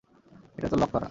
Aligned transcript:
এটা 0.57 0.67
তো 0.67 0.75
লক 0.75 0.89
করা। 0.89 0.99